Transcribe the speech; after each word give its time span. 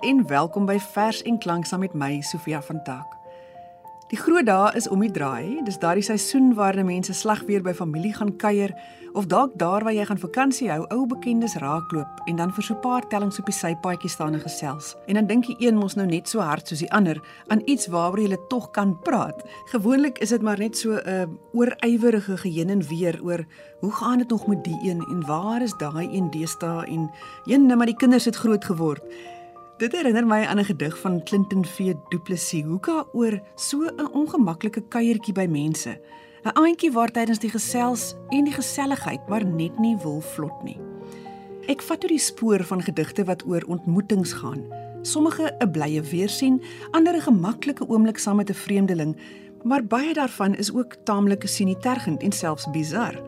En 0.00 0.26
welkom 0.26 0.64
by 0.64 0.78
Vers 0.78 1.22
en 1.22 1.38
Klank 1.38 1.66
saam 1.68 1.82
met 1.84 1.92
my 1.92 2.20
Sofia 2.20 2.62
van 2.62 2.82
Tak. 2.82 3.16
Die 4.08 4.18
groot 4.18 4.46
dae 4.48 4.70
is 4.74 4.88
om 4.88 5.02
die 5.04 5.10
draai. 5.12 5.60
Dis 5.66 5.76
daardie 5.78 6.02
seisoen 6.02 6.54
waarin 6.56 6.86
mense 6.88 7.12
slag 7.12 7.42
weer 7.44 7.60
by 7.62 7.74
familie 7.76 8.14
gaan 8.16 8.32
kuier 8.40 8.72
of 9.12 9.26
dalk 9.28 9.52
daar 9.60 9.84
waar 9.84 9.92
jy 9.92 10.06
gaan 10.08 10.22
vakansie 10.22 10.70
hou, 10.70 10.86
ou 10.94 11.04
bekendes 11.10 11.58
raakloop 11.60 12.22
en 12.30 12.40
dan 12.40 12.52
vir 12.56 12.64
so 12.64 12.74
'n 12.74 12.80
paar 12.80 13.06
tellings 13.08 13.38
op 13.38 13.46
die 13.46 13.54
sypaadjie 13.54 14.10
staan 14.10 14.34
en 14.34 14.40
gesels. 14.40 14.96
En 15.06 15.14
dan 15.14 15.26
dink 15.26 15.44
jy 15.44 15.56
een 15.58 15.76
mos 15.76 15.94
nou 15.94 16.06
net 16.06 16.28
so 16.28 16.40
hard 16.40 16.68
soos 16.68 16.78
die 16.78 16.92
ander 16.92 17.20
aan 17.48 17.62
iets 17.64 17.86
waaroor 17.86 18.20
jy 18.20 18.36
tog 18.48 18.70
kan 18.70 18.98
praat. 19.02 19.44
Gewoonlik 19.66 20.18
is 20.18 20.28
dit 20.28 20.42
maar 20.42 20.58
net 20.58 20.76
so 20.76 20.92
'n 20.92 21.08
uh, 21.08 21.26
oorywerige 21.52 22.36
geheen 22.36 22.70
en 22.70 22.82
weer 22.82 23.20
oor 23.22 23.44
hoe 23.80 23.92
gaan 23.92 24.18
dit 24.18 24.30
nog 24.30 24.46
met 24.46 24.64
die 24.64 24.78
een 24.82 25.04
en 25.10 25.26
waar 25.26 25.62
is 25.62 25.74
daai 25.78 26.08
een 26.08 26.30
deesdae 26.30 26.86
en 26.86 27.10
een 27.44 27.66
nou 27.66 27.76
maar 27.76 27.86
die 27.86 27.96
kinders 27.96 28.24
het 28.24 28.36
groot 28.36 28.64
geword. 28.64 29.02
Dit 29.80 29.94
herinner 29.96 30.26
my 30.26 30.44
aan 30.44 30.58
'n 30.58 30.64
gedig 30.64 30.98
van 30.98 31.22
Clinton 31.24 31.64
V. 31.64 31.94
Du 32.08 32.18
Plessis, 32.18 32.62
hoeka 32.62 33.06
oor 33.12 33.40
so 33.54 33.78
'n 33.80 34.12
ongemaklike 34.12 34.82
kuiertjie 34.88 35.32
by 35.32 35.46
mense. 35.46 36.00
'n 36.44 36.52
Aantjie 36.52 36.92
waar 36.92 37.10
tydens 37.10 37.38
die 37.38 37.50
gesels 37.50 38.14
en 38.28 38.44
die 38.44 38.52
geselligheid 38.52 39.28
maar 39.28 39.44
net 39.44 39.78
nie 39.78 39.96
wil 39.96 40.20
vlot 40.20 40.62
nie. 40.62 40.80
Ek 41.66 41.82
vat 41.82 42.02
oor 42.02 42.08
die 42.08 42.18
spoor 42.18 42.64
van 42.64 42.82
gedigte 42.82 43.24
wat 43.24 43.46
oor 43.46 43.62
ontmoetings 43.66 44.32
gaan. 44.32 44.64
Sommige 45.02 45.56
'n 45.60 45.70
blye 45.70 46.02
weersien, 46.02 46.62
ander 46.90 47.14
'n 47.14 47.20
gemaklike 47.20 47.88
oomblik 47.88 48.18
saam 48.18 48.36
met 48.36 48.50
'n 48.50 48.54
vreemdeling, 48.54 49.16
maar 49.62 49.84
baie 49.84 50.14
daarvan 50.14 50.54
is 50.54 50.74
ook 50.74 50.96
taamlik 51.04 51.42
sinitergend 51.46 52.22
en 52.22 52.32
selfs 52.32 52.70
bizar. 52.70 53.22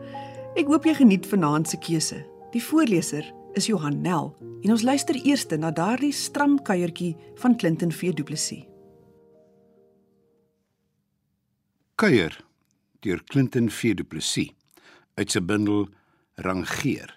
Ek 0.55 0.65
hoop 0.65 0.83
jy 0.83 0.93
geniet 0.93 1.25
vanaand 1.25 1.69
se 1.69 1.77
keuse. 1.77 2.25
Die 2.51 2.63
voorleser 2.63 3.33
is 3.53 3.67
Johan 3.69 4.01
Nel 4.01 4.31
en 4.63 4.71
ons 4.73 4.83
luister 4.85 5.17
eers 5.25 5.45
na 5.57 5.71
daardie 5.71 6.13
stram 6.13 6.57
kuiertjie 6.61 7.13
van 7.41 7.55
Clinton 7.57 7.91
V 7.91 8.13
Du 8.13 8.23
Plessis. 8.23 8.65
Kuier 11.95 12.33
deur 13.01 13.21
Clinton 13.29 13.69
V 13.69 13.93
Du 13.93 14.03
Plessis 14.03 14.53
uit 15.15 15.29
sy 15.29 15.41
bundel 15.41 15.87
Rangeer 16.41 17.13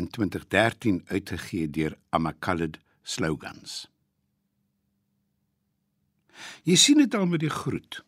in 0.00 0.08
2013 0.08 1.02
uitgegee 1.10 1.68
deur 1.68 1.98
Amakalid 2.10 2.78
Slogans. 3.02 3.84
Jy 6.64 6.76
sien 6.80 7.02
dit 7.02 7.14
al 7.14 7.28
met 7.28 7.44
die 7.44 7.52
groet. 7.52 8.00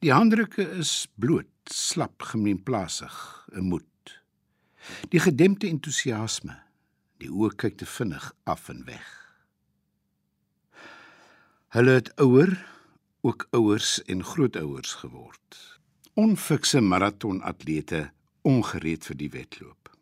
Die 0.00 0.12
handdrukke 0.12 0.64
is 0.80 1.04
bloot, 1.20 1.52
slap, 1.68 2.22
gemeenplasig, 2.32 3.14
'n 3.52 3.68
moed. 3.68 3.89
Die 5.12 5.20
gedempte 5.20 5.68
entoesiasme, 5.68 6.56
die 7.20 7.30
oë 7.30 7.54
kyk 7.60 7.80
te 7.80 7.88
vinnig 7.88 8.30
af 8.48 8.68
en 8.72 8.84
weg. 8.86 9.08
Hulle 11.76 11.98
het 11.98 12.10
ouer, 12.18 12.56
ook 13.20 13.46
ouers 13.54 13.98
en 14.10 14.24
grootouers 14.24 14.94
geword. 15.02 15.58
Onfikse 16.18 16.80
maratonatlete 16.80 18.08
ongereed 18.42 19.04
vir 19.06 19.18
die 19.20 19.30
wedloop. 19.30 19.92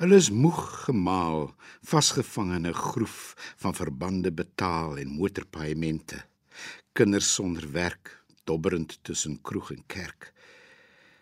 Hulle 0.00 0.16
is 0.18 0.30
moeg 0.34 0.58
gemaal, 0.86 1.52
vasgevang 1.86 2.54
in 2.56 2.66
'n 2.66 2.74
groef 2.74 3.34
van 3.62 3.74
verbande 3.74 4.32
betaal 4.32 4.98
en 4.98 5.14
motorpaemente. 5.20 6.24
Kinders 6.92 7.34
sonder 7.34 7.70
werk, 7.72 8.24
dobberend 8.44 8.98
tussen 9.02 9.40
kroeg 9.42 9.70
en 9.70 9.84
kerk 9.86 10.32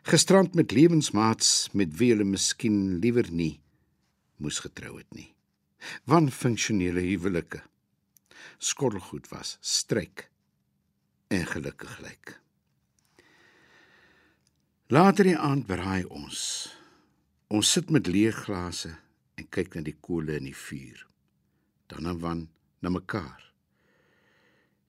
gestrand 0.08 0.54
met 0.54 0.72
lewensmaats 0.72 1.68
met 1.76 1.96
wie 2.00 2.14
hulle 2.14 2.24
miskien 2.24 2.96
liewer 3.02 3.26
nie 3.28 3.58
moes 4.40 4.60
getrou 4.64 4.94
het 4.96 5.10
nie. 5.12 5.34
Wan 6.08 6.30
funksionele 6.32 7.02
huwelike. 7.04 7.60
Skottelgoed 8.58 9.28
was, 9.28 9.56
stryk 9.60 10.28
en 11.28 11.44
gelukkig 11.46 11.98
lyk. 12.00 12.38
Later 14.88 15.28
die 15.28 15.36
aand 15.36 15.66
braai 15.68 16.06
ons. 16.08 16.40
Ons 17.52 17.72
sit 17.76 17.92
met 17.92 18.08
leë 18.08 18.32
glase 18.32 18.94
en 19.36 19.50
kyk 19.52 19.76
na 19.76 19.84
die 19.84 19.98
kole 20.00 20.38
in 20.40 20.48
die 20.48 20.56
vuur. 20.56 21.04
Dan 21.92 22.08
en 22.08 22.22
wan 22.24 22.46
na 22.80 22.92
mekaar. 22.94 23.44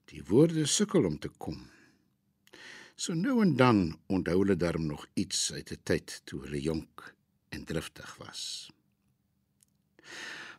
Die 0.08 0.24
woorde 0.32 0.64
sukkel 0.64 1.04
om 1.04 1.20
te 1.20 1.28
kom. 1.36 1.60
So 3.00 3.14
nou 3.16 3.38
en 3.40 3.54
dan 3.56 3.78
onthou 4.12 4.42
hulle 4.42 4.58
darm 4.60 4.84
nog 4.86 5.06
iets 5.16 5.52
uit 5.52 5.70
'n 5.72 5.80
tyd 5.88 6.20
toe 6.24 6.40
hulle 6.44 6.60
jonk 6.60 7.14
en 7.48 7.64
driftig 7.64 8.16
was. 8.16 8.70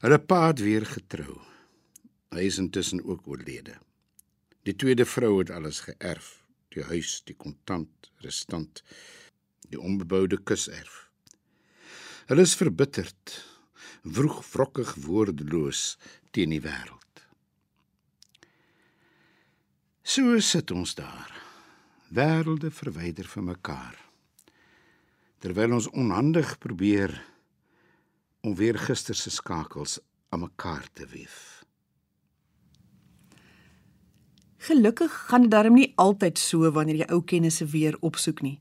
Hulle 0.02 0.20
pa 0.20 0.48
het 0.48 0.60
weer 0.60 0.86
getrou. 0.86 1.36
Hy 2.34 2.46
is 2.50 2.58
intussen 2.58 3.04
ook 3.04 3.28
oorlede. 3.28 3.76
Die 4.64 4.76
tweede 4.76 5.06
vrou 5.06 5.38
het 5.40 5.50
alles 5.50 5.80
geërf, 5.80 6.44
die 6.70 6.84
huis, 6.84 7.22
die 7.24 7.36
kontant, 7.36 8.12
restant, 8.16 8.84
die 9.70 9.80
onbeboude 9.80 10.42
kuserf. 10.44 11.12
Hulle 12.26 12.42
is 12.42 12.56
verbitterd, 12.56 13.46
vroeg 14.04 14.42
wrokkig 14.52 14.96
woordeloos 14.96 15.98
teen 16.32 16.50
die 16.50 16.62
wêreld. 16.62 17.26
So 20.02 20.40
sit 20.40 20.72
ons 20.72 20.96
daar 20.96 21.51
wêrelde 22.12 22.72
verwyder 22.72 23.26
van 23.26 23.44
mekaar. 23.44 23.96
Terwyl 25.40 25.74
ons 25.74 25.90
onhandig 25.90 26.58
probeer 26.58 27.14
om 28.42 28.56
weer 28.56 28.78
gister 28.78 29.16
se 29.16 29.30
skakels 29.30 30.00
aan 30.30 30.40
mekaar 30.40 30.88
te 30.94 31.08
weef. 31.08 31.64
Gelukkig 34.58 35.14
gaan 35.28 35.42
dit 35.42 35.52
darm 35.52 35.74
nie 35.74 35.94
altyd 35.96 36.38
so 36.38 36.72
wanneer 36.72 37.02
jy 37.02 37.08
ou 37.10 37.24
kennisse 37.26 37.66
weer 37.66 37.98
opsoek 38.00 38.44
nie. 38.46 38.60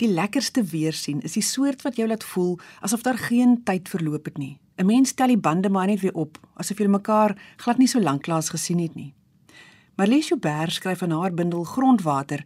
Die 0.00 0.08
lekkerste 0.08 0.62
weer 0.64 0.92
sien 0.92 1.20
is 1.22 1.36
die 1.36 1.44
soort 1.44 1.82
wat 1.82 1.98
jou 2.00 2.06
laat 2.08 2.24
voel 2.24 2.56
asof 2.80 3.02
daar 3.02 3.18
geen 3.18 3.60
tyd 3.64 3.88
verloop 3.88 4.24
het 4.24 4.38
nie. 4.38 4.58
'n 4.78 4.86
Mens 4.86 5.12
tel 5.12 5.26
die 5.26 5.38
bande 5.38 5.68
maar 5.68 5.86
net 5.86 6.00
weer 6.00 6.14
op, 6.14 6.38
asof 6.54 6.78
jy 6.78 6.86
mekaar 6.86 7.36
glad 7.56 7.78
nie 7.78 7.86
so 7.86 8.00
lank 8.00 8.26
lank 8.26 8.48
gesien 8.48 8.78
het 8.78 8.94
nie. 8.94 9.14
Marlies 9.96 10.28
Joubert 10.28 10.72
skryf 10.72 11.02
in 11.02 11.10
haar 11.10 11.34
bundel 11.34 11.64
Grondwater 11.64 12.44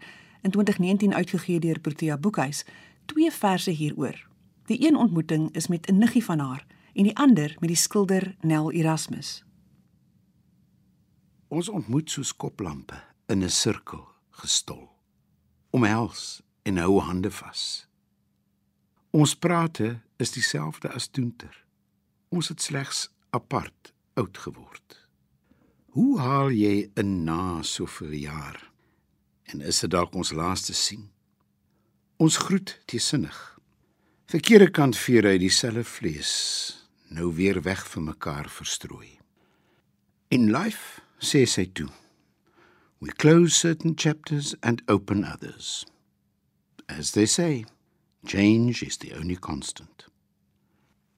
in 0.48 0.54
2019 0.54 1.14
uitgegee 1.14 1.60
deur 1.60 1.80
Protea 1.80 2.18
Boekhuis, 2.18 2.64
twee 3.04 3.30
verse 3.32 3.70
hieroor. 3.70 4.26
Die 4.64 4.86
een 4.88 4.96
ontmoeting 4.96 5.54
is 5.54 5.66
met 5.66 5.86
'n 5.86 5.98
niggie 5.98 6.24
van 6.24 6.38
haar 6.38 6.66
en 6.92 7.02
die 7.02 7.16
ander 7.16 7.56
met 7.58 7.68
die 7.68 7.76
skilder 7.76 8.36
Nel 8.40 8.72
Erasmus. 8.72 9.44
Ons 11.48 11.68
ontmoet 11.68 12.10
soos 12.10 12.36
koplampe 12.36 13.02
in 13.26 13.44
'n 13.44 13.50
sirkel 13.50 14.08
gestol. 14.30 14.88
Omhels 15.70 16.42
en 16.62 16.76
hou 16.76 17.00
hande 17.00 17.30
vas. 17.30 17.88
Ons 19.10 19.36
prate 19.36 20.00
is 20.16 20.30
dieselfde 20.30 20.92
as 20.92 21.06
toenter. 21.06 21.64
Ons 22.28 22.48
het 22.48 22.62
slegs 22.62 23.10
apart 23.30 23.92
oud 24.14 24.38
geword. 24.38 25.08
Hoe 25.86 26.18
haal 26.18 26.50
jy 26.50 26.90
'n 26.94 27.24
na 27.24 27.62
soveel 27.62 28.12
jaar 28.12 28.67
en 29.52 29.60
is 29.64 29.80
dit 29.80 29.90
dalk 29.90 30.14
ons 30.18 30.32
laaste 30.36 30.74
sien. 30.76 31.08
Ons 32.20 32.36
groet 32.44 32.74
teesinnig. 32.90 33.36
Verkeerde 34.28 34.68
kant 34.74 34.96
veer 34.98 35.24
hy 35.30 35.38
dieselfde 35.40 35.84
vlees, 35.88 36.32
nou 37.14 37.30
weer 37.36 37.62
weg 37.64 37.84
van 37.92 38.10
mekaar 38.10 38.50
verstrooi. 38.52 39.14
In 40.34 40.50
life, 40.52 41.00
sê 41.18 41.46
sy 41.48 41.64
toe, 41.72 41.88
we 43.00 43.14
close 43.22 43.56
certain 43.56 43.94
chapters 43.96 44.52
and 44.60 44.82
open 44.88 45.24
others. 45.24 45.86
As 46.88 47.12
they 47.12 47.24
say, 47.26 47.64
change 48.26 48.82
is 48.82 48.98
the 48.98 49.14
only 49.16 49.36
constant. 49.36 50.08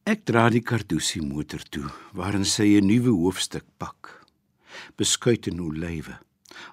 Ek 0.07 0.23
dra 0.29 0.47
die 0.51 0.63
Carducci 0.63 1.21
motor 1.25 1.63
toe, 1.71 1.91
waarin 2.15 2.47
sy 2.47 2.79
'n 2.79 2.87
nuwe 2.87 3.11
hoofstuk 3.11 3.67
pak. 3.79 4.23
Beskuit 4.97 5.47
en 5.47 5.61
olywe 5.61 6.19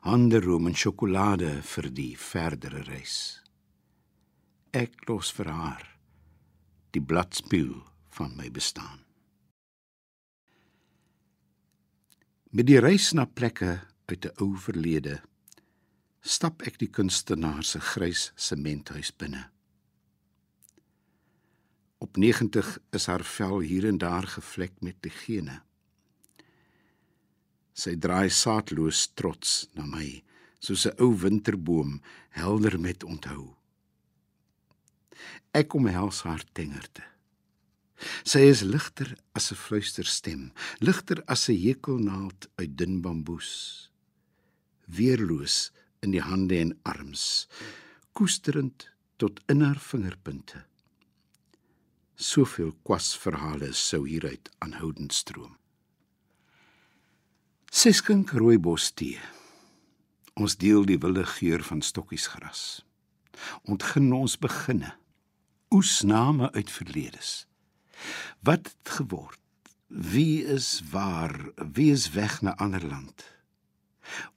handeroom 0.05 0.67
en 0.67 0.75
sjokolade 0.75 1.61
vir 1.61 1.89
die 1.93 2.13
verdere 2.17 2.83
reis. 2.87 3.41
Ek 4.73 5.07
los 5.09 5.31
vir 5.33 5.51
haar 5.53 5.85
die 6.95 7.03
bladspieël 7.03 7.75
van 8.17 8.33
my 8.37 8.49
bestaan. 8.51 9.03
Met 12.49 12.67
die 12.69 12.79
reis 12.79 13.11
na 13.13 13.25
plekke 13.25 13.83
uit 14.07 14.25
'n 14.25 14.37
ou 14.41 14.55
verlede 14.57 15.21
stap 16.21 16.61
ek 16.67 16.79
die 16.79 16.89
kunstenaar 16.91 17.63
se 17.63 17.79
grys 17.79 18.31
sementhuis 18.35 19.11
binne. 19.15 19.47
Op 21.97 22.17
90 22.17 22.77
is 22.91 23.07
haar 23.07 23.23
vel 23.23 23.59
hier 23.59 23.87
en 23.87 23.97
daar 23.97 24.27
gevlek 24.27 24.81
met 24.81 24.97
legene. 25.01 25.61
Sy 27.77 27.93
draai 28.01 28.29
saadloos 28.33 29.03
trots 29.13 29.67
na 29.77 29.85
my, 29.85 30.23
soos 30.59 30.87
'n 30.87 30.97
ou 31.03 31.13
winterboom, 31.13 32.01
helder 32.33 32.79
met 32.79 33.03
onthou. 33.03 33.53
Ek 35.53 35.73
omhels 35.77 36.23
haar 36.25 36.43
tengerte. 36.57 37.05
Sy 38.23 38.41
is 38.53 38.61
ligter 38.61 39.09
as 39.37 39.51
'n 39.51 39.61
fluisterstem, 39.65 40.51
ligter 40.79 41.21
as 41.27 41.49
'n 41.49 41.61
hekelnaald 41.65 42.49
uit 42.59 42.77
dun 42.77 43.01
bamboes. 43.01 43.89
Weerloos 44.87 45.71
in 46.01 46.11
die 46.11 46.21
hande 46.21 46.57
en 46.57 46.79
arms, 46.83 47.47
koesterend 48.13 48.89
tot 49.17 49.41
in 49.49 49.61
haar 49.61 49.79
vingerpunte. 49.79 50.65
Soveel 52.15 52.73
kwasverhale 52.83 53.73
sou 53.73 54.07
hieruit 54.07 54.49
aanhoudend 54.59 55.13
stroom. 55.13 55.57
Sy 57.77 57.91
skink 57.93 58.31
rooibos 58.33 58.87
tee. 58.97 59.19
Ons 60.41 60.55
deel 60.57 60.87
die 60.89 60.95
wilde 60.97 61.27
geur 61.29 61.61
van 61.61 61.83
stokkiesgras. 61.85 62.61
Ontgin 63.69 64.07
ons 64.17 64.33
beginne. 64.41 64.95
Oesname 65.69 66.49
uit 66.55 66.71
verledes. 66.73 67.45
Wat 68.41 68.71
het 68.71 68.93
geword? 68.95 69.43
Wie 69.93 70.41
is 70.41 70.81
waar? 70.89 71.35
Wie 71.73 71.91
is 71.93 72.07
weg 72.17 72.39
na 72.41 72.55
ander 72.57 72.81
land? 72.81 73.21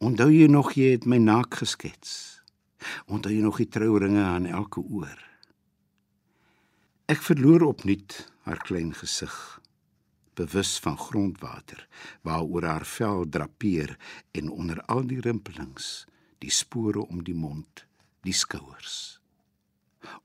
Onthou 0.04 0.28
jy 0.28 0.50
nog 0.52 0.74
jy 0.76 0.90
het 0.98 1.08
my 1.08 1.16
naak 1.16 1.62
geskets? 1.62 2.42
Onthou 3.08 3.32
jy 3.32 3.40
nog 3.40 3.62
die 3.64 3.70
trouringe 3.72 4.20
aan 4.20 4.50
elke 4.52 4.84
oor? 4.84 5.16
Ek 7.08 7.24
verloor 7.24 7.70
opnuut 7.72 8.20
haar 8.44 8.60
klein 8.68 8.92
gesig, 8.92 9.32
bewus 10.40 10.78
van 10.78 10.98
grondwater 10.98 11.86
waaroor 12.26 12.64
haar 12.64 12.86
vel 12.86 13.28
drapeer 13.28 13.96
en 14.32 14.50
onder 14.50 14.82
al 14.88 15.06
die 15.06 15.20
rimpelings, 15.20 16.06
die 16.40 16.50
spore 16.50 17.04
om 17.06 17.24
die 17.24 17.36
mond, 17.36 17.84
die 18.24 18.36
skouers. 18.36 19.20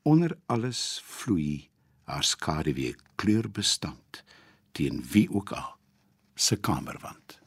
Onder 0.07 0.37
alles 0.45 1.01
vloei 1.03 1.69
haar 2.07 2.23
skaduwee 2.23 2.95
kleurbestand 3.19 4.23
teen 4.71 5.03
wie 5.11 5.27
ook 5.31 5.51
al 5.51 5.73
se 6.35 6.55
kamerwand. 6.59 7.44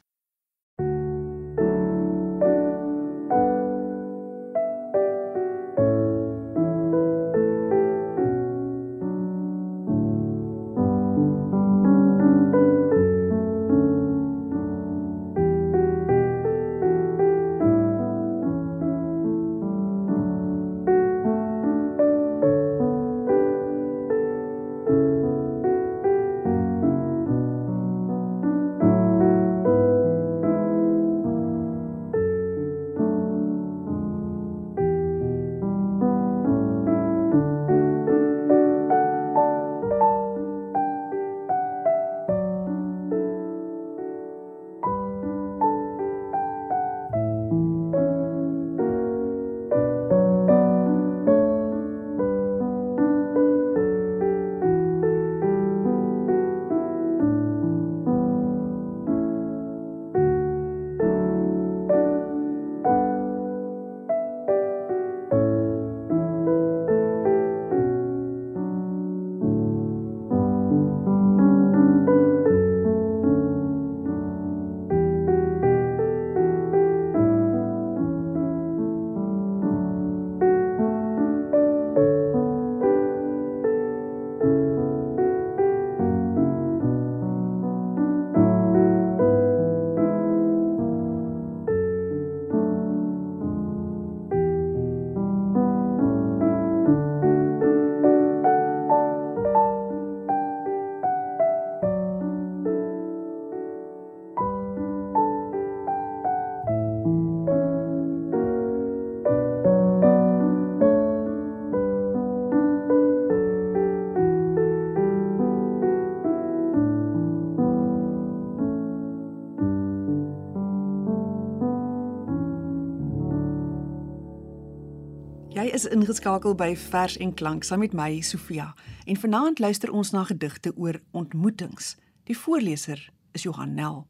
Is 125.79 125.87
ingeskakel 125.95 126.57
by 126.59 126.73
Vers 126.75 127.15
en 127.23 127.31
Klank 127.39 127.63
saam 127.63 127.79
met 127.85 127.93
my 127.95 128.21
Sofia 128.27 128.73
en 129.07 129.19
vanaand 129.21 129.61
luister 129.63 129.93
ons 129.95 130.11
na 130.11 130.25
gedigte 130.27 130.73
oor 130.75 130.97
ontmoetings. 131.15 131.93
Die 132.27 132.35
voorleser 132.35 132.99
is 133.37 133.45
Johan 133.47 133.77
Nel. 133.77 134.01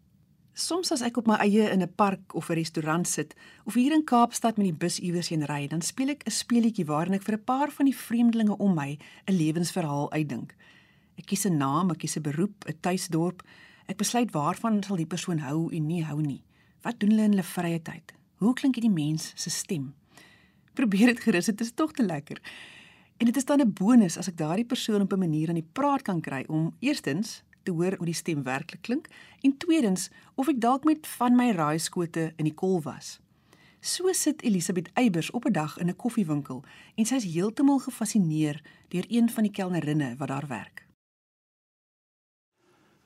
Soms 0.57 0.95
as 0.95 1.03
ek 1.05 1.21
op 1.21 1.29
my 1.29 1.37
eie 1.45 1.67
in 1.69 1.83
'n 1.83 1.93
park 1.95 2.35
of 2.35 2.49
'n 2.49 2.57
restaurant 2.57 3.09
sit 3.09 3.35
of 3.67 3.75
hier 3.75 3.93
in 3.93 4.05
Kaapstad 4.05 4.57
met 4.57 4.67
die 4.67 4.79
bus 4.85 4.99
iewers 4.99 5.29
heen 5.29 5.45
ry, 5.45 5.67
dan 5.67 5.83
speel 5.83 6.09
ek 6.09 6.23
'n 6.25 6.31
speletjie 6.31 6.87
waarin 6.87 7.15
ek 7.15 7.23
vir 7.23 7.35
'n 7.35 7.45
paar 7.45 7.71
van 7.71 7.85
die 7.85 7.97
vreemdelinge 7.97 8.57
om 8.57 8.75
my 8.75 8.99
'n 9.27 9.37
lewensverhaal 9.37 10.13
uitdink. 10.13 10.55
Ek 11.19 11.27
kies 11.27 11.45
'n 11.45 11.57
naam, 11.57 11.91
ek 11.91 11.99
kies 11.99 12.17
'n 12.17 12.23
beroep, 12.23 12.65
'n 12.67 12.81
tuisdorp. 12.81 13.43
Ek 13.87 13.97
besluit 13.97 14.31
waarvan 14.31 14.83
sal 14.83 14.97
die 14.97 15.07
persoon 15.07 15.39
hou 15.39 15.71
en 15.71 15.87
nie 15.87 16.05
hou 16.05 16.21
nie. 16.21 16.45
Wat 16.83 16.99
doen 17.01 17.11
hulle 17.11 17.23
in 17.23 17.31
hulle 17.31 17.43
vrye 17.43 17.83
tyd? 17.83 18.15
Hoe 18.37 18.55
klink 18.55 18.75
hierdie 18.75 18.95
mens 18.95 19.33
se 19.35 19.51
stem? 19.51 19.98
Probeer 20.73 21.07
dit 21.07 21.21
gerus, 21.21 21.45
dit 21.45 21.61
is 21.61 21.73
tog 21.75 21.93
te 21.93 22.03
lekker. 22.03 22.41
En 23.17 23.27
dit 23.27 23.37
is 23.37 23.45
dan 23.45 23.61
'n 23.61 23.73
bonus 23.73 24.19
as 24.19 24.29
ek 24.29 24.37
daardie 24.37 24.67
persoon 24.67 25.01
op 25.01 25.13
'n 25.13 25.19
manier 25.19 25.49
aan 25.49 25.61
die 25.61 25.71
praat 25.73 26.03
kan 26.03 26.21
kry 26.21 26.45
om 26.47 26.75
eerstens 26.79 27.43
te 27.63 27.71
hoor 27.71 27.97
hoe 27.97 28.07
die 28.07 28.15
stem 28.15 28.43
werklik 28.43 28.83
klink 28.83 29.07
en 29.41 29.57
tweedens 29.57 30.11
of 30.35 30.49
ek 30.49 30.61
dalk 30.61 30.85
met 30.85 31.07
van 31.07 31.37
my 31.37 31.51
raaiskote 31.51 32.33
in 32.37 32.45
die 32.45 32.55
kol 32.55 32.83
was. 32.83 33.21
So 33.81 34.13
sit 34.13 34.43
Elisabeth 34.43 34.91
Eybers 34.95 35.31
op 35.31 35.45
'n 35.45 35.53
dag 35.53 35.79
in 35.79 35.89
'n 35.89 35.97
koffiewinkel 35.97 36.65
en 36.95 37.05
sy 37.05 37.15
is 37.15 37.25
heeltemal 37.25 37.79
gefassineer 37.79 38.63
deur 38.89 39.05
een 39.09 39.31
van 39.31 39.43
die 39.43 39.53
kelnerinne 39.53 40.17
wat 40.17 40.29
daar 40.29 40.47
werk. 40.47 40.87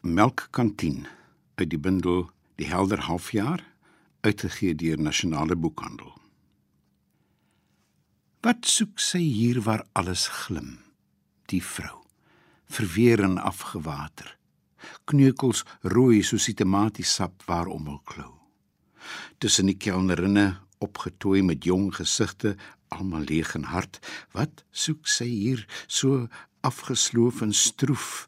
Melkkantien 0.01 1.07
uit 1.55 1.71
die 1.71 1.79
bundel 1.79 2.31
Die 2.55 2.67
Helder 2.67 3.01
Halfjaar 3.01 3.65
uitgegee 4.21 4.75
deur 4.75 4.99
Nasionale 4.99 5.57
Boekhandel. 5.57 6.22
Wat 8.43 8.67
soek 8.67 8.99
sy 8.99 9.21
hier 9.23 9.61
waar 9.63 9.85
alles 9.95 10.25
glim? 10.27 10.81
Die 11.47 11.61
vrou, 11.63 12.01
verweer 12.75 13.23
en 13.23 13.37
afgewater. 13.39 14.33
Kneukels 15.07 15.63
rooi 15.95 16.25
soos 16.27 16.49
die 16.51 16.57
tomatiesap 16.59 17.47
waarom 17.47 17.87
hul 17.87 18.01
klou. 18.03 18.33
Tussen 19.39 19.71
die 19.71 19.79
kelnerinne 19.79 20.57
opgetooi 20.83 21.45
met 21.47 21.71
jong 21.71 21.93
gesigte, 21.95 22.57
almal 22.91 23.31
leeg 23.31 23.55
en 23.55 23.71
hard. 23.71 24.03
Wat 24.35 24.67
soek 24.75 25.07
sy 25.07 25.31
hier 25.31 25.63
so 25.87 26.27
afgesloof 26.67 27.47
en 27.47 27.55
stroef 27.55 28.27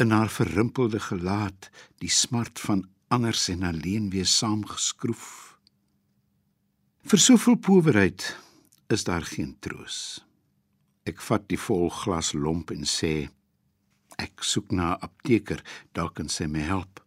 in 0.00 0.16
haar 0.16 0.32
verrimpelde 0.32 1.04
gelaat, 1.04 1.68
die 2.00 2.08
smart 2.08 2.64
van 2.64 2.86
anders 3.12 3.50
en 3.52 3.68
alleen 3.68 4.08
weer 4.08 4.28
saamgeskroef? 4.40 5.26
Vir 7.04 7.28
soveel 7.28 7.60
powerheid 7.60 8.32
is 8.92 9.04
daar 9.04 9.22
geen 9.22 9.56
troos. 9.60 10.24
Ek 11.06 11.22
vat 11.22 11.46
die 11.48 11.58
vol 11.58 11.88
glas 11.90 12.32
lomp 12.34 12.72
en 12.74 12.82
sê 12.84 13.30
ek 14.18 14.42
soek 14.44 14.72
na 14.72 14.94
'n 14.94 15.02
apteker, 15.06 15.62
dalk 15.94 16.14
kan 16.14 16.28
sy 16.28 16.46
my 16.46 16.60
help. 16.60 17.00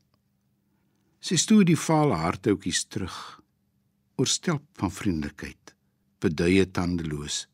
Sy 1.21 1.35
stoot 1.35 1.67
die 1.67 1.77
vaal 1.77 2.11
hartoutjies 2.11 2.85
terug. 2.85 3.41
Oorstelp 4.17 4.63
van 4.79 4.91
vriendelikheid, 4.91 5.75
beduie 6.19 6.65
tandeloos. 6.71 7.47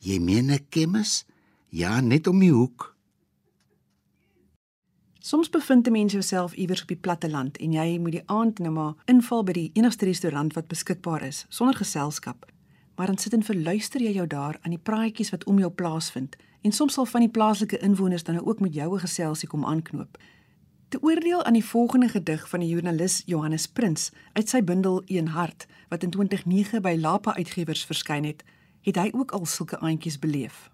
Jy 0.00 0.18
meen 0.18 0.50
'n 0.50 0.66
chemis? 0.70 1.24
Ja, 1.68 2.00
net 2.00 2.26
om 2.26 2.38
die 2.38 2.52
hoek. 2.52 2.96
Soms 5.20 5.50
bevind 5.50 5.86
'n 5.86 5.92
mens 5.92 6.12
jouself 6.12 6.54
iewers 6.54 6.82
op 6.82 6.88
die 6.88 7.02
platte 7.04 7.30
land 7.30 7.56
en 7.56 7.72
jy 7.72 7.98
moet 7.98 8.12
die 8.12 8.28
aand 8.28 8.58
nou 8.58 8.72
maar 8.72 8.94
inval 9.04 9.42
by 9.44 9.52
die 9.52 9.70
enigste 9.74 10.04
restaurant 10.04 10.54
wat 10.54 10.68
beskikbaar 10.68 11.22
is 11.22 11.46
sonder 11.48 11.76
geselskap. 11.76 12.46
Maar 12.96 13.06
dan 13.06 13.18
sit 13.18 13.32
en 13.32 13.42
verluister 13.42 14.00
jy 14.02 14.12
jou 14.16 14.26
daar 14.26 14.58
aan 14.62 14.72
die 14.72 14.82
praatjies 14.82 15.30
wat 15.30 15.44
om 15.44 15.58
jou 15.58 15.70
plaasvind 15.70 16.36
en 16.62 16.72
soms 16.72 16.92
sal 16.92 17.06
van 17.06 17.20
die 17.20 17.30
plaaslike 17.30 17.78
inwoners 17.78 18.24
dan 18.24 18.40
ook 18.46 18.60
met 18.60 18.74
jou 18.74 18.94
'n 18.94 19.00
geselsie 19.00 19.48
kom 19.48 19.64
aanknoop. 19.64 20.18
Te 20.88 21.02
oordeel 21.02 21.44
aan 21.44 21.52
die 21.52 21.64
volgende 21.64 22.08
gedig 22.08 22.48
van 22.48 22.60
die 22.60 22.68
joernalis 22.68 23.22
Johannes 23.26 23.66
Prins 23.66 24.12
uit 24.32 24.48
sy 24.48 24.64
bundel 24.64 25.02
Een 25.06 25.28
hart 25.28 25.66
wat 25.88 26.02
in 26.02 26.10
2009 26.10 26.82
by 26.82 26.96
Lapa 27.00 27.34
Uitgewers 27.34 27.84
verskyn 27.84 28.24
het, 28.24 28.44
het 28.80 28.96
hy 28.96 29.10
ook 29.12 29.30
al 29.30 29.46
sulke 29.46 29.78
aantjies 29.78 30.18
beleef. 30.18 30.70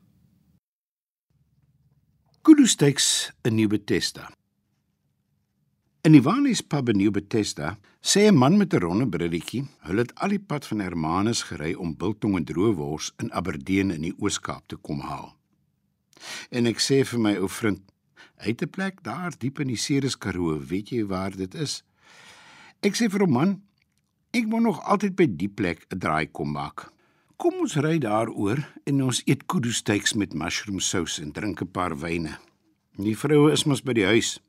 Kudusteks 2.43 3.33
in 3.43 3.55
New 3.55 3.69
Bethesda. 3.69 4.33
In 6.03 6.17
Ivanis 6.19 6.65
pub 6.67 6.89
in 6.91 6.97
New 6.99 7.13
Bethesda 7.15 7.77
sê 8.03 8.27
'n 8.27 8.35
man 8.35 8.57
met 8.59 8.75
'n 8.75 8.81
ronde 8.83 9.07
brilletjie, 9.09 9.69
hulle 9.87 10.03
het 10.03 10.15
al 10.15 10.35
die 10.35 10.45
pad 10.51 10.67
van 10.67 10.81
Hermanus 10.81 11.43
gery 11.43 11.75
om 11.75 11.97
biltong 11.97 12.37
en 12.37 12.45
droewors 12.45 13.13
in 13.23 13.33
Aberdeen 13.33 13.91
in 13.91 14.03
die 14.03 14.15
Oos-Kaap 14.19 14.67
te 14.67 14.77
kom 14.77 15.01
haal. 15.01 15.37
En 16.51 16.67
ek 16.67 16.81
sê 16.81 17.05
vir 17.07 17.21
my 17.21 17.37
ou 17.37 17.49
vriend, 17.49 17.83
hy 18.43 18.49
het 18.51 18.63
'n 18.63 18.71
plek 18.71 19.03
daar 19.03 19.31
diep 19.39 19.61
in 19.61 19.69
die 19.69 19.77
Ceres 19.77 20.19
Karoo, 20.19 20.59
weet 20.59 20.91
jy 20.91 21.07
waar 21.07 21.37
dit 21.37 21.55
is? 21.55 21.85
Ek 22.83 22.95
sê 22.97 23.09
vir 23.09 23.21
hom 23.21 23.33
man, 23.33 23.63
ek 24.33 24.47
wil 24.51 24.61
nog 24.61 24.83
altyd 24.83 25.15
by 25.15 25.27
die 25.27 25.55
plek 25.55 25.87
'n 25.95 25.99
draai 25.99 26.27
kom 26.33 26.51
maak. 26.53 26.93
Kom 27.37 27.55
ons 27.61 27.77
ry 27.77 27.99
daaroor 27.99 28.59
en 28.87 29.03
ons 29.03 29.23
eet 29.25 29.47
kudu 29.47 29.71
steaks 29.71 30.15
met 30.15 30.35
mushroom 30.35 30.81
sous 30.81 31.21
en 31.21 31.33
drink 31.33 31.63
'n 31.63 31.71
paar 31.71 31.95
wyne. 31.97 32.39
Die 32.99 33.17
vroue 33.17 33.53
is 33.53 33.67
mos 33.67 33.83
by 33.83 33.93
die 33.93 34.07
huis. 34.07 34.41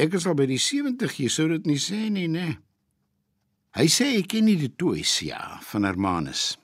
Ek 0.00 0.14
is 0.16 0.24
al 0.24 0.36
by 0.38 0.46
die 0.48 0.56
70, 0.56 1.12
jy 1.20 1.28
sou 1.28 1.44
dit 1.50 1.66
nie 1.68 1.76
sê 1.76 2.06
nie, 2.08 2.24
né? 2.30 2.54
Hy 3.76 3.84
sê 3.92 4.06
ek 4.16 4.30
ken 4.32 4.46
nie 4.48 4.56
die 4.56 4.72
toys 4.80 5.18
ja 5.26 5.58
van 5.68 5.84
Hermanus. 5.84 6.54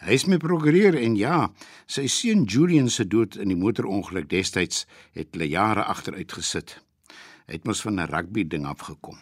Hy 0.00 0.14
is 0.16 0.24
my 0.30 0.38
prokureur 0.40 0.96
en 0.96 1.18
ja, 1.18 1.50
sy 1.90 2.06
seun 2.08 2.46
Julian 2.48 2.88
se 2.88 3.04
dood 3.04 3.36
in 3.36 3.52
die 3.52 3.58
motorongeluk 3.58 4.30
destyds 4.30 4.86
het 5.18 5.34
hulle 5.34 5.50
jare 5.50 5.84
agteruit 5.92 6.32
gesit. 6.38 6.78
Hy 7.50 7.58
het 7.58 7.68
mos 7.68 7.82
van 7.84 8.00
'n 8.00 8.08
rugby 8.08 8.46
ding 8.48 8.64
afgekom. 8.64 9.18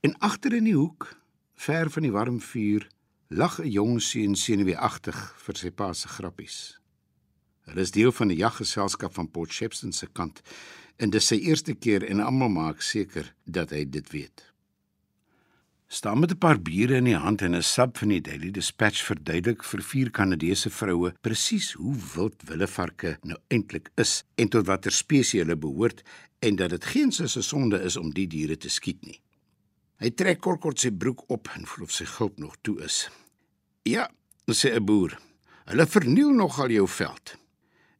En 0.00 0.16
agter 0.20 0.54
in 0.54 0.64
die 0.64 0.78
hoek, 0.78 1.12
ver 1.54 1.90
van 1.90 2.02
die 2.02 2.12
warm 2.12 2.40
vuur, 2.40 2.88
lag 3.28 3.60
'n 3.60 3.68
jong 3.68 4.00
seun 4.00 4.34
senuweeagtig 4.36 5.18
vir 5.44 5.56
sy 5.56 5.70
pa 5.70 5.92
se 5.92 6.08
grappies. 6.08 6.80
Hulle 7.66 7.80
is 7.80 7.90
deel 7.90 8.12
van 8.12 8.28
die 8.28 8.40
jaggeselskap 8.40 9.12
van 9.14 9.30
Port 9.30 9.52
Shepstone 9.52 9.92
se 9.92 10.06
kant 10.06 10.40
en 11.00 11.10
dis 11.10 11.26
sy 11.32 11.40
eerste 11.48 11.74
keer 11.74 12.04
en 12.04 12.20
almal 12.20 12.52
maak 12.52 12.84
seker 12.84 13.32
dat 13.44 13.72
hy 13.72 13.86
dit 13.88 14.08
weet. 14.12 14.44
Staan 15.90 16.20
met 16.20 16.30
'n 16.30 16.38
paar 16.38 16.60
biere 16.60 16.96
in 16.96 17.04
die 17.04 17.16
hand 17.16 17.42
en 17.42 17.56
'n 17.56 17.62
sub 17.62 17.98
van 17.98 18.08
die 18.08 18.20
Daily 18.20 18.50
Dispatch 18.50 19.02
verduidelik 19.04 19.64
vir 19.64 19.82
vier 19.82 20.10
Kanadese 20.10 20.70
vroue 20.70 21.12
presies 21.20 21.72
hoe 21.72 21.96
wild 22.14 22.42
willevarke 22.46 23.18
nou 23.22 23.38
eintlik 23.48 23.90
is 23.96 24.24
en 24.36 24.48
tot 24.48 24.66
watter 24.66 24.92
spesies 24.92 25.42
hulle 25.42 25.56
behoort 25.56 26.02
en 26.38 26.56
dat 26.56 26.70
dit 26.70 26.84
geen 26.84 27.12
sisse 27.12 27.42
sonde 27.42 27.82
is 27.82 27.96
om 27.96 28.10
die 28.10 28.26
diere 28.26 28.56
te 28.56 28.68
skiet 28.68 29.06
nie. 29.06 29.20
Hy 29.96 30.10
trek 30.10 30.40
kort 30.40 30.60
kort 30.60 30.78
sy 30.78 30.90
broek 30.90 31.24
op 31.30 31.48
en 31.56 31.66
voel 31.66 31.84
of 31.84 31.92
sy 31.92 32.04
gulp 32.04 32.38
nog 32.38 32.56
toe 32.60 32.80
is. 32.84 33.10
Ja, 33.82 34.10
sê 34.46 34.74
'n 34.74 34.84
boer. 34.84 35.18
Hulle 35.64 35.86
verniel 35.86 36.30
nogal 36.30 36.70
jou 36.70 36.88
veld 36.88 37.40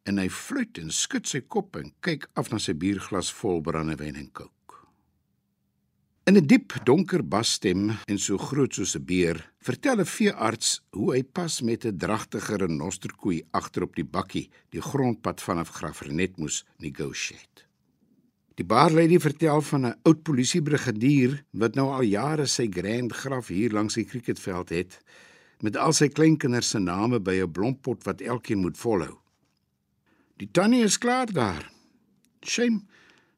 en 0.04 0.18
hy 0.18 0.28
fluit 0.28 0.78
en 0.78 0.90
skud 0.90 1.26
sy 1.26 1.40
kop 1.40 1.76
en 1.76 1.92
kyk 2.00 2.28
af 2.40 2.50
na 2.52 2.58
sy 2.58 2.72
bierglas 2.72 3.30
vol 3.40 3.60
brandewyn 3.62 4.16
en 4.16 4.30
kook. 4.32 4.54
In 6.28 6.36
'n 6.36 6.46
diep 6.46 6.74
donker 6.84 7.22
basstem 7.24 7.90
en 8.06 8.18
so 8.18 8.38
groot 8.38 8.74
soos 8.74 8.94
'n 8.96 9.04
beer, 9.04 9.38
vertel 9.58 10.00
'n 10.00 10.06
veearts 10.06 10.80
hoe 10.92 11.14
hy 11.14 11.22
pas 11.22 11.62
met 11.62 11.84
'n 11.84 11.98
dragtige 11.98 12.56
renosterkoei 12.56 13.42
agter 13.50 13.82
op 13.82 13.96
die 13.96 14.04
bakkie 14.04 14.50
die 14.70 14.80
grondpad 14.80 15.40
vanaf 15.40 15.70
Graafrenet 15.70 16.38
moes 16.38 16.64
negotiate. 16.78 17.66
Die 18.54 18.64
baarlady 18.64 19.18
vertel 19.18 19.60
van 19.62 19.86
'n 19.86 19.98
oud 20.04 20.22
polisiebrigadier 20.22 21.44
wat 21.52 21.74
nou 21.74 21.88
al 21.92 22.02
jare 22.02 22.46
sy 22.46 22.68
grand 22.68 23.12
graf 23.12 23.48
hier 23.48 23.72
langs 23.72 23.94
die 23.94 24.04
cricketveld 24.04 24.68
het 24.68 25.00
met 25.60 25.76
al 25.76 25.92
sy 25.92 26.08
kleinkinders 26.08 26.70
se 26.70 26.78
name 26.78 27.20
by 27.20 27.40
'n 27.40 27.52
blompot 27.52 28.04
wat 28.04 28.20
elkeen 28.20 28.60
moet 28.60 28.78
volhou. 28.78 29.19
Die 30.40 30.48
tannie 30.48 30.84
is 30.84 30.96
klaar 30.98 31.28
daar. 31.32 31.66
Shame. 32.40 32.80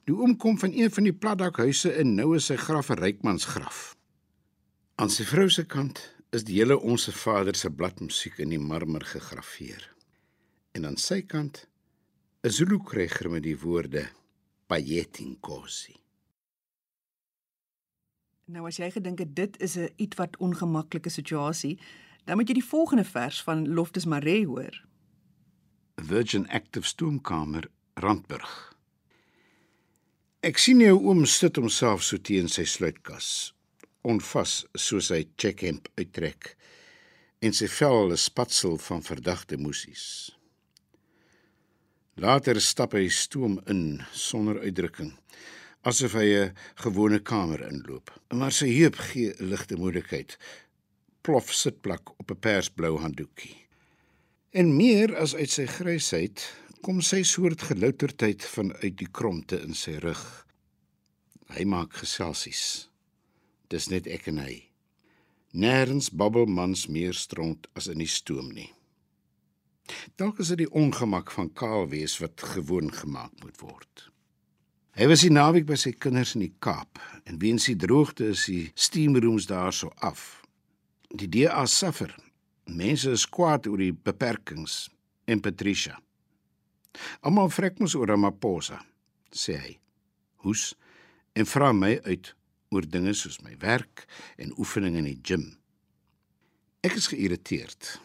Die 0.06 0.14
oom 0.14 0.37
kom 0.38 0.59
van 0.59 0.71
een 0.71 0.90
van 0.90 1.09
die 1.09 1.14
platdakhuise 1.14 1.90
en 1.99 2.14
nou 2.14 2.37
is 2.37 2.47
sy 2.47 2.56
graf 2.56 2.90
'n 2.90 2.99
rykmansgraf. 2.99 3.97
Aan 4.94 5.11
sy 5.11 5.25
vrou 5.25 5.49
se 5.50 5.64
kant 5.64 6.14
is 6.30 6.44
die 6.44 6.59
hele 6.59 6.78
onsse 6.78 7.12
Vader 7.12 7.54
se 7.54 7.71
bladmusiek 7.71 8.38
in 8.38 8.49
die 8.49 8.59
marmer 8.59 9.04
gegraveer. 9.04 9.94
En 10.73 10.87
aan 10.87 10.97
sy 10.97 11.23
kant 11.23 11.66
'n 12.44 12.50
Zulu 12.50 12.78
kryger 12.78 13.30
met 13.30 13.42
die 13.42 13.59
woorde 13.59 14.09
Payetinkosi. 14.66 15.97
Nou 18.44 18.66
as 18.66 18.76
jy 18.76 18.90
gedink 18.90 19.18
het 19.18 19.35
dit 19.35 19.61
is 19.61 19.76
'n 19.76 19.90
ietwat 19.97 20.37
ongemaklike 20.37 21.11
situasie, 21.11 21.78
dan 22.25 22.37
moet 22.37 22.49
jy 22.49 22.54
die 22.54 22.71
volgende 22.71 23.04
vers 23.04 23.42
van 23.42 23.75
Loftus 23.75 24.04
Mare 24.04 24.44
hoor. 24.44 24.92
Virgin 26.02 26.49
Active 26.50 26.87
stoomkamer 26.87 27.68
Randburg. 27.94 28.50
Ek 30.42 30.59
sien 30.59 30.80
jou 30.82 30.97
oom 30.99 31.23
sit 31.30 31.61
homself 31.61 32.02
so 32.02 32.18
teen 32.18 32.49
sy 32.50 32.64
sluitkas, 32.66 33.52
onvas 34.02 34.64
soos 34.75 35.12
hy 35.14 35.21
checkhemp 35.38 35.87
uittrek 35.94 36.56
en 37.47 37.54
sy 37.54 37.71
vel 37.71 38.11
'n 38.11 38.18
spatsel 38.18 38.78
van 38.88 39.06
verdagte 39.06 39.56
musies. 39.56 40.32
Later 42.16 42.61
stap 42.61 42.99
hy 42.99 43.06
stoom 43.09 43.61
in 43.68 44.02
sonder 44.12 44.59
uitdrukking, 44.59 45.14
asof 45.87 46.18
hy 46.18 46.28
'n 46.35 46.54
gewone 46.82 47.21
kamer 47.21 47.62
inloop. 47.71 48.11
Maar 48.35 48.52
sy 48.52 48.75
heup 48.75 48.97
gee 48.97 49.35
ligte 49.38 49.76
moedigheid. 49.76 50.37
Plof 51.23 51.54
sitplak 51.54 52.11
op 52.18 52.30
'n 52.30 52.40
persblou 52.40 52.99
handdoekie. 52.99 53.62
En 54.52 54.75
meer 54.76 55.14
as 55.16 55.32
uit 55.32 55.49
sy 55.49 55.64
grysheid 55.64 56.42
kom 56.85 56.99
sy 57.00 57.23
soort 57.25 57.62
gelouterdheid 57.71 58.44
vanuit 58.44 58.99
die 59.00 59.09
kromte 59.09 59.56
in 59.64 59.73
sy 59.73 59.94
rug. 60.02 60.21
Hy 61.56 61.64
maak 61.64 61.94
geselsies. 62.02 62.90
Dis 63.73 63.88
net 63.88 64.04
ek 64.12 64.28
en 64.28 64.42
hy. 64.42 64.59
Nêrens 65.56 66.11
babbel 66.12 66.44
mans 66.52 66.85
meer 66.92 67.16
stront 67.16 67.64
as 67.80 67.88
in 67.88 68.02
die 68.04 68.11
stoom 68.12 68.50
nie. 68.52 68.68
Dalk 70.21 70.42
is 70.44 70.50
dit 70.52 70.66
die 70.66 70.73
ongemak 70.76 71.32
van 71.32 71.49
kaal 71.56 71.88
wees 71.88 72.18
wat 72.21 72.44
gewoon 72.52 72.92
gemaak 72.92 73.32
moet 73.40 73.56
word. 73.64 74.11
Hy 75.00 75.09
was 75.09 75.25
die 75.25 75.32
naweek 75.32 75.64
by 75.64 75.78
sy 75.80 75.94
kinders 75.97 76.35
in 76.37 76.44
die 76.44 76.52
Kaap 76.61 77.00
en 77.25 77.40
weens 77.40 77.71
die 77.71 77.78
droogte 77.80 78.28
is 78.35 78.44
die 78.52 78.68
steamrooms 78.76 79.49
daar 79.49 79.73
so 79.73 79.88
af. 80.04 80.42
Die 81.09 81.30
DA 81.40 81.64
suffer 81.64 82.12
Mense 82.73 83.11
is 83.12 83.26
kwaad 83.29 83.67
oor 83.69 83.81
die 83.81 83.93
beperkings 83.93 84.87
en 85.29 85.41
Patricia. 85.45 85.99
Almal 87.21 87.50
vrek 87.52 87.81
mos 87.81 87.95
oor 87.97 88.09
Ramaphosa, 88.09 88.79
sê 89.33 89.57
hy. 89.61 89.73
Hoes 90.45 90.73
en 91.37 91.49
vra 91.49 91.73
my 91.76 91.97
uit 92.09 92.33
oor 92.73 92.87
dinge 92.88 93.12
soos 93.17 93.41
my 93.45 93.55
werk 93.61 94.07
en 94.41 94.55
oefening 94.57 94.97
in 95.00 95.09
die 95.11 95.19
gim. 95.21 95.45
Ek 96.83 96.97
is 96.99 97.11
geïrriteerd. 97.12 97.97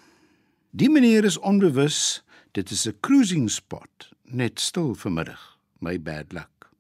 Die 0.77 0.89
meneer 0.91 1.25
is 1.25 1.39
onbewus, 1.39 2.21
dit 2.53 2.71
is 2.71 2.88
'n 2.88 3.00
cruising 3.01 3.50
spot, 3.50 4.12
net 4.24 4.59
stil 4.59 4.95
vanmiddag. 4.95 5.57
My 5.79 5.97
bad 6.00 6.33
luck. 6.33 6.71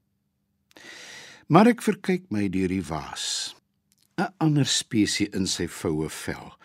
Maar 1.47 1.67
ek 1.67 1.81
verkyk 1.81 2.31
my 2.31 2.49
deur 2.49 2.67
die 2.67 2.83
waas. 2.83 3.55
'n 4.17 4.33
Ander 4.37 4.65
spesies 4.65 5.29
in 5.33 5.47
sy 5.47 5.67
voue 5.67 6.09
vel 6.09 6.57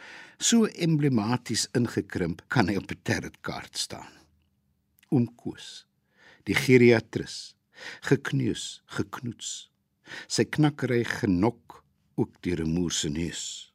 so 0.42 0.66
emblematies 0.66 1.68
ingekrimp 1.78 2.42
kan 2.50 2.68
hy 2.68 2.76
op 2.80 2.90
'n 2.90 3.02
tarotkaart 3.06 3.76
staan. 3.78 4.12
Oom 5.14 5.26
Koos, 5.36 5.86
die 6.44 6.54
geriatris, 6.54 7.54
gekneus, 8.00 8.82
geknoets. 8.86 9.70
Sy 10.26 10.44
knakkery 10.44 11.04
genok 11.04 11.84
ook 12.16 12.42
deur 12.42 12.60
'n 12.62 12.74
moer 12.74 12.90
se 12.90 13.08
neus. 13.08 13.72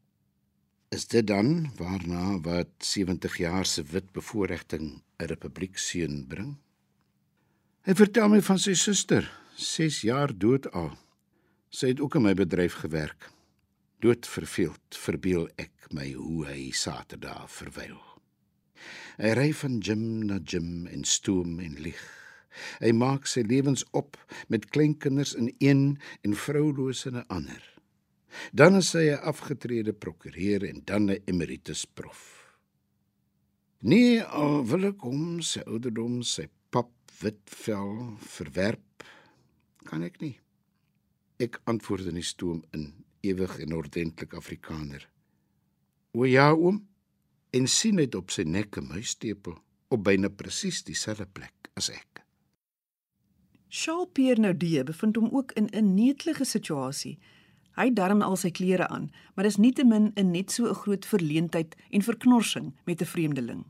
Is 0.90 1.08
dit 1.08 1.28
dan 1.28 1.72
waarna 1.78 2.40
wat 2.40 2.72
70 2.80 3.38
jaar 3.38 3.66
se 3.66 3.84
wit 3.84 4.12
bevoordiging 4.12 5.02
'n 5.20 5.26
republiek 5.26 5.78
seun 5.78 6.28
bring? 6.28 6.58
Hy 7.82 7.94
vertel 7.94 8.30
my 8.30 8.42
van 8.42 8.60
sy 8.60 8.74
suster, 8.74 9.32
6 9.56 10.02
jaar 10.02 10.38
dood 10.38 10.72
al. 10.72 10.98
Sy 11.70 11.88
het 11.88 12.00
ook 12.00 12.16
in 12.16 12.22
my 12.22 12.34
bedryf 12.34 12.74
gewerk. 12.74 13.32
Dood 13.98 14.28
verveeld 14.30 14.94
verbeel 14.94 15.48
ek 15.58 15.88
my 15.90 16.12
hoe 16.14 16.44
hy 16.46 16.68
Saterdag 16.70 17.48
verwyl. 17.50 17.98
Hy 19.18 19.32
ry 19.34 19.48
van 19.58 19.80
gym 19.82 20.04
na 20.30 20.38
gym 20.38 20.86
en 20.86 21.02
stoom 21.02 21.56
en 21.64 21.80
lig. 21.82 22.04
Hy 22.78 22.92
maak 22.94 23.26
sy 23.26 23.42
lewens 23.42 23.82
op 23.98 24.20
met 24.54 24.68
kleinkinders 24.70 25.34
in 25.38 25.50
een 25.58 25.82
en 26.22 26.38
vrouloose 26.38 27.10
in 27.10 27.18
'n 27.18 27.26
ander. 27.34 27.64
Dan 28.54 28.78
is 28.78 28.94
hy 28.94 29.10
'n 29.10 29.26
afgetrede 29.26 29.94
prokureur 29.94 30.64
en 30.70 30.82
dan 30.86 31.10
'n 31.10 31.22
emeritus 31.26 31.86
prof. 31.86 32.54
Nee, 33.82 34.22
al 34.22 34.66
wil 34.66 34.86
ek 34.86 35.02
hom 35.02 35.42
sy 35.42 35.62
ouderdom, 35.66 36.22
sy 36.22 36.48
pap 36.70 36.92
wit 37.22 37.42
vel 37.46 38.18
verwerp, 38.20 39.04
kan 39.86 40.04
ek 40.04 40.22
nie. 40.22 40.40
Ek 41.40 41.62
antwoord 41.66 42.06
in 42.06 42.16
die 42.16 42.26
stoom 42.26 42.64
in 42.74 43.07
ewig 43.30 43.60
en 43.60 43.74
ordentlik 43.76 44.34
Afrikaner. 44.34 45.08
O 46.12 46.26
ja, 46.26 46.52
oom. 46.52 46.88
En 47.50 47.68
sien 47.68 47.96
net 47.96 48.16
op 48.16 48.32
sy 48.32 48.44
nek 48.44 48.78
'n 48.78 48.88
muistepel 48.88 49.58
op 49.88 50.04
byna 50.04 50.30
presies 50.30 50.84
dieselfde 50.84 51.26
plek 51.26 51.72
as 51.76 51.90
ek. 51.90 52.24
Charles 53.70 54.10
Pierre 54.14 54.42
Naudé 54.42 54.84
bevind 54.84 55.16
hom 55.16 55.30
ook 55.32 55.52
in 55.52 55.70
'n 55.72 55.94
netelige 55.94 56.46
situasie. 56.46 57.20
Hy 57.76 57.94
darm 57.94 58.22
al 58.22 58.36
sy 58.36 58.52
klere 58.52 58.88
aan, 58.88 59.12
maar 59.36 59.46
dis 59.46 59.58
nietemin 59.58 60.12
'n 60.16 60.32
net 60.32 60.52
so 60.52 60.68
'n 60.68 60.74
groot 60.74 61.06
verleentheid 61.06 61.76
en 61.90 62.02
verknorsing 62.02 62.74
met 62.86 63.02
'n 63.02 63.06
vreemdeling. 63.06 63.66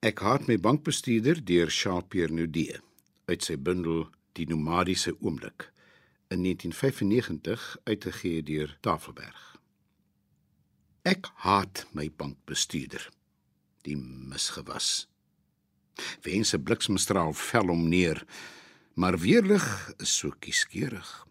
Ek 0.00 0.18
haat 0.18 0.46
my 0.46 0.58
bankbestuurder 0.58 1.44
deur 1.44 1.70
Charles 1.70 2.04
Pierre 2.08 2.32
Naudé 2.32 2.80
uit 3.26 3.42
sy 3.42 3.56
bundel 3.56 4.10
Die 4.32 4.46
nomadiese 4.48 5.12
oomblik 5.20 5.68
in 6.32 6.42
1995 6.42 7.76
uitgegee 7.84 8.42
deur 8.42 8.76
Tafelberg. 8.80 9.40
Ek 11.02 11.28
haat 11.44 11.86
my 11.92 12.08
bankbestuurder. 12.16 13.08
Die 13.82 13.96
misgewas. 13.98 15.08
Wens 16.22 16.54
'n 16.54 16.62
bliksemstraal 16.62 17.32
vel 17.32 17.66
hom 17.68 17.88
neer, 17.88 18.24
maar 18.94 19.18
weerlig 19.18 19.66
is 19.98 20.16
so 20.16 20.30
kieskeurig. 20.38 21.26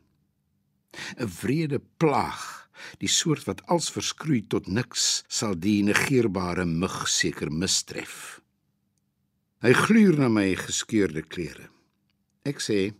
'n 1.17 1.29
Vrede 1.29 1.81
plaag, 1.97 2.69
die 2.97 3.09
soort 3.09 3.43
wat 3.43 3.65
als 3.65 3.91
verskroei 3.91 4.41
tot 4.47 4.67
niks, 4.67 5.23
sal 5.27 5.55
die 5.59 5.83
negeerbare 5.83 6.65
mug 6.65 7.07
seker 7.07 7.51
mistref. 7.51 8.41
Hy 9.61 9.73
gluur 9.73 10.17
na 10.17 10.27
my 10.27 10.55
geskeurde 10.55 11.21
klere. 11.21 11.69
Ek 12.43 12.59
sê, 12.59 12.93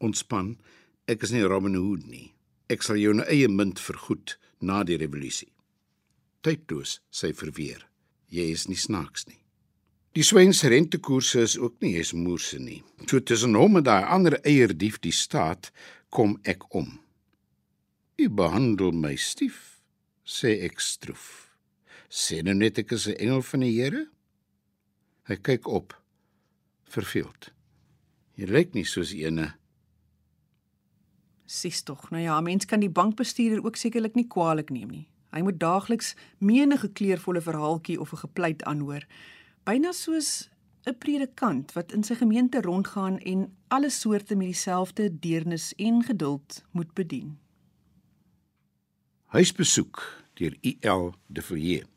ontspan, 0.00 0.56
ek 1.08 1.22
is 1.22 1.32
nie 1.32 1.42
Robin 1.42 1.74
Hood 1.74 2.06
nie. 2.06 2.34
Ek 2.68 2.82
sal 2.82 2.96
jou 2.96 3.14
'n 3.14 3.24
eie 3.26 3.48
munt 3.48 3.80
vergoed 3.80 4.36
na 4.60 4.84
die 4.84 4.96
revolusie 4.96 5.48
tydloos, 6.48 6.98
sy 7.10 7.32
verweer. 7.36 7.84
Jy 8.32 8.50
is 8.52 8.66
nie 8.68 8.78
snaaks 8.78 9.26
nie. 9.28 9.38
Die 10.16 10.24
swens 10.26 10.64
rentekoerse 10.66 11.44
is 11.44 11.56
ook 11.60 11.78
nie 11.84 11.94
eens 11.98 12.14
moerse 12.16 12.58
nie. 12.60 12.80
So 13.06 13.20
tussen 13.20 13.56
hom 13.58 13.78
en 13.78 13.86
daai 13.86 14.04
ander 14.08 14.38
eierdief 14.42 14.98
die 15.04 15.14
staat 15.14 15.70
kom 16.14 16.38
ek 16.48 16.66
om. 16.74 16.98
U 18.18 18.26
behandel 18.28 18.94
my 18.96 19.14
stief, 19.20 19.78
sê 20.26 20.56
ek 20.66 20.82
stroef. 20.82 21.54
Sê 22.08 22.40
nou 22.42 22.56
net 22.56 22.80
ek 22.80 22.92
is 22.92 23.06
'n 23.06 23.20
engel 23.20 23.42
van 23.42 23.60
die 23.60 23.76
Here? 23.76 24.08
Hy 25.28 25.36
kyk 25.36 25.68
op, 25.68 25.94
verveeld. 26.88 27.52
Jy 28.34 28.46
lyk 28.46 28.74
nie 28.74 28.84
soos 28.84 29.12
eene 29.12 29.57
Sis 31.48 31.80
tog, 31.82 32.10
nou 32.12 32.20
ja, 32.20 32.40
mens 32.44 32.66
kan 32.68 32.82
die 32.84 32.92
bankbestuurder 32.92 33.64
ook 33.64 33.76
sekerlik 33.80 34.18
nie 34.18 34.26
kwaadlik 34.28 34.68
neem 34.70 34.90
nie. 34.92 35.06
Hy 35.32 35.40
moet 35.44 35.56
daagliks 35.60 36.10
menige 36.44 36.90
kleurvolle 36.92 37.40
verhaaltjie 37.40 38.00
of 38.00 38.12
'n 38.12 38.20
gepleit 38.24 38.62
aanhoor, 38.68 39.06
byna 39.64 39.92
soos 39.92 40.50
'n 40.84 40.98
predikant 40.98 41.72
wat 41.72 41.92
in 41.92 42.04
sy 42.04 42.14
gemeente 42.14 42.60
rondgaan 42.60 43.18
en 43.18 43.56
alle 43.68 43.90
soorte 43.90 44.36
met 44.36 44.46
dieselfde 44.46 45.18
deernis 45.18 45.74
en 45.76 46.02
geduld 46.02 46.64
moet 46.70 46.94
bedien. 46.94 47.38
Huisbesoek 49.26 50.24
deur 50.34 50.56
I.L. 50.60 51.14
de 51.26 51.42
Villiers 51.42 51.88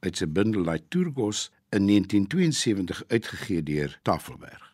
uit 0.00 0.16
sy 0.16 0.26
bundel 0.26 0.64
Liturgos 0.64 1.50
in 1.70 1.86
1972 1.86 3.04
uitgegee 3.08 3.62
deur 3.62 3.98
Tafelberg. 4.02 4.73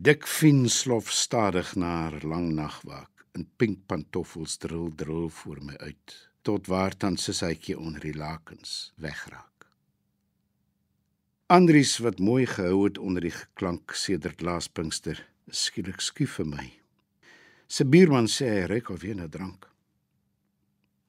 Dik 0.00 0.24
Finslof 0.24 1.10
stadig 1.12 1.74
na 1.76 1.86
haar 1.86 2.22
lang 2.24 2.54
nagwaak 2.56 3.24
in 3.36 3.44
pink 3.60 3.82
pantoffels 3.84 4.54
drill 4.56 4.86
drill 4.96 5.26
voor 5.28 5.58
my 5.60 5.74
uit 5.76 6.14
tot 6.40 6.70
waar 6.72 6.94
dan 6.96 7.18
sissytjie 7.20 7.76
onder 7.76 8.00
die 8.00 8.14
lakens 8.16 8.94
wegraak. 8.96 9.66
Andries 11.52 11.98
wat 12.00 12.16
mooi 12.18 12.46
gehou 12.48 12.86
het 12.86 12.98
onder 12.98 13.26
die 13.28 13.34
geklank 13.34 13.92
sedert 13.92 14.40
laas 14.40 14.70
Pinkster, 14.72 15.20
skielik 15.52 16.00
skief 16.00 16.38
vir 16.40 16.48
my. 16.48 16.64
Sy 17.68 17.84
buurman 17.84 18.30
sê 18.32 18.48
hy 18.54 18.64
reik 18.72 18.88
of 18.88 19.04
jy 19.04 19.12
'n 19.12 19.28
drank. 19.28 19.68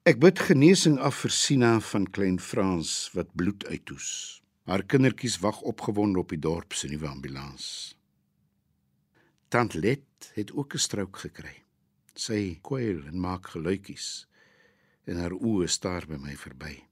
Ek 0.04 0.20
bid 0.20 0.36
genesing 0.50 1.00
af 1.00 1.24
vir 1.24 1.32
Sina 1.32 1.80
van 1.80 2.04
Klein 2.04 2.38
Frans 2.38 3.08
wat 3.16 3.32
bloed 3.32 3.64
uitoes. 3.72 4.42
Haar 4.68 4.84
kindertjies 4.84 5.40
wag 5.40 5.62
opgewonde 5.62 6.18
op 6.18 6.28
die 6.28 6.42
dorp 6.50 6.74
se 6.74 6.92
nuwe 6.92 7.08
ambulans. 7.08 7.96
Tant 9.52 9.74
Let 9.74 10.32
het 10.32 10.52
ook 10.52 10.74
'n 10.74 10.78
strook 10.78 11.16
gekry. 11.16 11.62
Sy 12.14 12.58
kwyl 12.62 13.04
en 13.06 13.20
maak 13.20 13.46
geluitjies 13.46 14.26
en 15.04 15.16
haar 15.16 15.32
oë 15.32 15.68
staar 15.68 16.06
by 16.06 16.16
my 16.16 16.36
verby. 16.36 16.84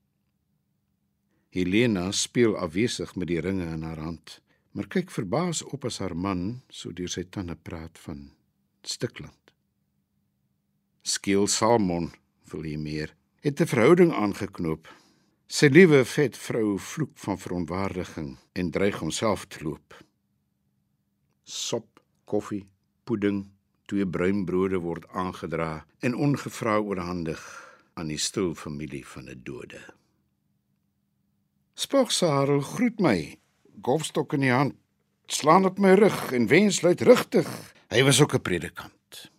Helena 1.48 2.12
speel 2.12 2.56
afwesig 2.56 3.14
met 3.16 3.28
die 3.28 3.40
ringe 3.40 3.64
in 3.64 3.82
haar 3.82 3.98
hand, 3.98 4.42
maar 4.70 4.86
kyk 4.86 5.10
verbaas 5.10 5.62
op 5.62 5.84
as 5.84 5.98
haar 5.98 6.16
man 6.16 6.62
so 6.68 6.92
deur 6.92 7.08
sy 7.08 7.24
tande 7.24 7.56
praat 7.56 7.98
van 7.98 8.30
Stikland. 8.82 9.52
Skiel 11.02 11.46
Salmon, 11.46 12.12
wil 12.50 12.62
hy 12.62 12.76
meer, 12.76 13.16
het 13.40 13.60
'n 13.60 13.66
verhouding 13.66 14.12
aangeknoop. 14.12 14.88
Sy 15.46 15.66
liewe 15.66 16.04
vet 16.04 16.36
vrou 16.36 16.78
vloek 16.78 17.18
van 17.18 17.38
verontwaardiging 17.38 18.38
en 18.52 18.70
dreig 18.70 18.98
homself 18.98 19.46
te 19.46 19.64
loop. 19.64 20.04
Sop, 21.44 21.89
koffie, 22.30 22.66
pudding 23.04 23.48
twee 23.90 24.06
bruinbrode 24.06 24.78
word 24.84 25.08
aangedra 25.10 25.84
en 26.06 26.14
ongevra 26.14 26.76
oorhandig 26.78 27.42
aan 27.98 28.12
die 28.12 28.20
stil 28.22 28.54
familie 28.54 29.02
van 29.06 29.26
'n 29.28 29.40
dode. 29.44 29.80
Spogsarel 31.74 32.60
groet 32.60 33.00
my, 33.00 33.38
golfstok 33.82 34.32
in 34.32 34.40
die 34.40 34.52
hand, 34.52 34.74
slaan 35.26 35.64
op 35.64 35.78
my 35.78 35.94
rug 35.94 36.32
en 36.32 36.46
wens 36.46 36.82
luidrigtig. 36.82 37.48
Hy 37.88 38.02
was 38.04 38.20
ook 38.20 38.34
'n 38.34 38.42
predikant. 38.42 39.30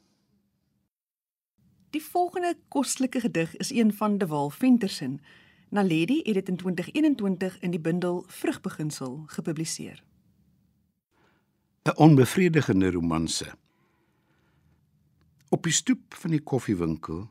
Die 1.92 2.04
volgende 2.04 2.58
kostelike 2.68 3.20
gedig 3.20 3.56
is 3.58 3.72
een 3.72 3.94
van 3.94 4.18
De 4.18 4.28
Wal 4.28 4.50
Ventersen. 4.50 5.22
Naledi 5.70 6.22
het 6.24 6.34
dit 6.34 6.48
in 6.50 6.56
2021 6.56 7.60
in 7.60 7.72
die 7.72 7.80
bundel 7.80 8.24
Vrugbeginsel 8.28 9.24
gepubliseer. 9.26 10.04
'n 11.82 11.98
Onbevredigende 11.98 12.92
romanse 12.92 13.56
Op 15.50 15.64
die 15.64 15.74
stoep 15.74 16.14
van 16.14 16.36
die 16.36 16.44
koffiewinkel 16.46 17.24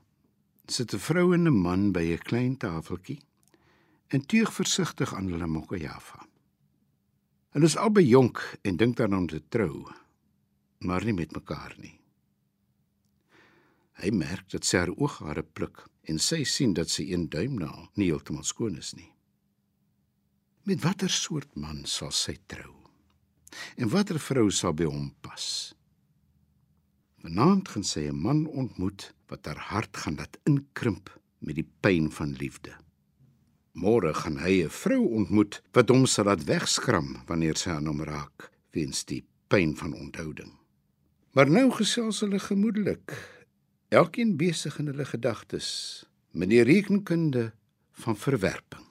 sit 0.67 0.95
'n 0.95 0.99
vrou 0.99 1.35
en 1.35 1.47
'n 1.47 1.61
man 1.67 1.93
by 1.93 2.03
'n 2.13 2.25
klein 2.31 2.57
tafeltjie 2.57 3.21
en 4.09 4.27
tuig 4.27 4.51
versigtig 4.53 5.15
aan 5.15 5.31
hulle 5.31 5.47
mokkajava. 5.47 6.27
Hulle 7.53 7.65
is 7.65 7.77
albei 7.77 8.07
jonk 8.09 8.59
en 8.63 8.77
dink 8.77 8.97
daaraan 8.97 9.19
om 9.19 9.27
te 9.27 9.43
trou, 9.49 9.87
maar 10.79 11.05
nie 11.05 11.15
met 11.15 11.33
mekaar 11.33 11.75
nie. 11.79 12.01
Hy 13.93 14.11
merk 14.11 14.51
dat 14.51 14.65
sy 14.65 14.77
haar 14.79 14.97
ooghare 14.97 15.43
pluk 15.43 15.87
en 16.03 16.19
sy 16.19 16.45
sien 16.45 16.75
dat 16.75 16.91
sy 16.91 17.03
een 17.13 17.29
duimnaal 17.29 17.89
nie 17.95 18.11
heeltemal 18.11 18.45
skoon 18.45 18.77
is 18.77 18.95
nie. 18.95 19.13
Met 20.63 20.83
watter 20.83 21.11
soort 21.11 21.55
man 21.55 21.87
sal 21.87 22.11
sy 22.11 22.39
trou? 22.47 22.80
En 23.77 23.89
watter 23.89 24.21
vrou 24.21 24.51
sal 24.51 24.75
by 24.75 24.85
hom 24.85 25.15
pas? 25.21 25.75
Vanaand 27.21 27.69
gaan 27.69 27.85
sy 27.85 28.09
'n 28.09 28.17
man 28.17 28.47
ontmoet 28.47 29.15
wat 29.29 29.47
haar 29.47 29.63
hart 29.73 29.97
gaan 29.97 30.17
laat 30.17 30.39
inkrimp 30.45 31.11
met 31.39 31.55
die 31.55 31.69
pyn 31.81 32.11
van 32.11 32.33
liefde. 32.33 32.73
Môre 33.73 34.15
gaan 34.15 34.39
hy 34.39 34.65
'n 34.65 34.71
vrou 34.71 35.03
ontmoet 35.21 35.63
wat 35.73 35.89
hom 35.89 36.07
sal 36.07 36.25
laat 36.25 36.45
wegskram 36.45 37.23
wanneer 37.27 37.57
sy 37.57 37.71
aan 37.71 37.87
hom 37.87 38.03
raak, 38.03 38.51
weens 38.73 39.05
die 39.05 39.25
pyn 39.49 39.77
van 39.77 39.93
onthouding. 39.93 40.53
Maar 41.33 41.51
nou 41.51 41.71
gesels 41.71 42.21
hulle 42.21 42.39
gemoedelik, 42.39 43.15
elkeen 43.89 44.37
besig 44.37 44.79
in 44.79 44.87
hulle 44.87 45.05
gedagtes 45.05 46.05
met 46.31 46.49
die 46.51 46.63
rekenkunde 46.63 47.53
van 47.93 48.17
verwerping. 48.17 48.90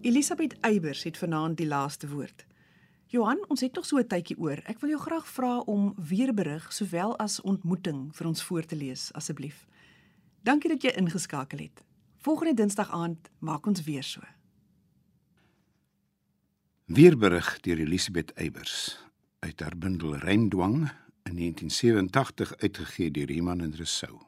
Elisabeth 0.00 0.54
Eybers 0.60 1.02
het 1.02 1.16
vanaand 1.18 1.56
die 1.56 1.66
laaste 1.66 2.08
woord. 2.08 2.46
Johan, 3.10 3.40
ons 3.48 3.60
het 3.60 3.74
nog 3.74 3.86
so 3.86 3.98
'n 3.98 4.06
tydjie 4.06 4.38
oor. 4.38 4.60
Ek 4.64 4.80
wil 4.80 4.90
jou 4.90 5.00
graag 5.00 5.28
vra 5.28 5.58
om 5.58 5.94
weer 5.96 6.34
berig 6.34 6.72
sowel 6.72 7.16
as 7.18 7.40
ontmoeting 7.40 8.16
vir 8.16 8.26
ons 8.26 8.42
voor 8.42 8.64
te 8.64 8.76
lees 8.76 9.12
asseblief. 9.12 9.66
Dankie 10.42 10.70
dat 10.70 10.82
jy 10.82 10.90
ingeskakel 10.90 11.58
het. 11.58 11.84
Volgende 12.16 12.54
Dinsdag 12.54 12.90
aand 12.90 13.30
maak 13.38 13.66
ons 13.66 13.82
weer 13.82 14.02
so. 14.02 14.20
Weerberig 16.84 17.60
deur 17.60 17.78
Elisabeth 17.78 18.32
Eybers 18.32 18.98
uit 19.38 19.60
haar 19.60 19.78
bundel 19.78 20.16
Reindwang 20.16 20.90
in 21.22 21.34
1987 21.36 22.56
uitgegee 22.56 23.10
deur 23.10 23.30
Iman 23.30 23.60
en 23.60 23.74
Resou. 23.74 24.22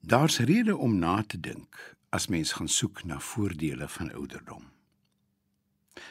Daar's 0.00 0.38
rede 0.38 0.76
om 0.76 0.98
na 0.98 1.22
te 1.22 1.40
dink 1.40 1.98
as 2.10 2.26
mens 2.26 2.52
gaan 2.52 2.68
soek 2.68 3.04
na 3.04 3.18
voordele 3.20 3.88
van 3.88 4.12
ouderdom. 4.12 4.66